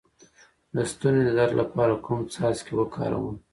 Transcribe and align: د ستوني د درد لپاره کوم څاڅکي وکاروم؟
د 0.75 0.77
ستوني 0.91 1.21
د 1.25 1.29
درد 1.39 1.53
لپاره 1.61 1.93
کوم 2.05 2.19
څاڅکي 2.33 2.73
وکاروم؟ 2.75 3.35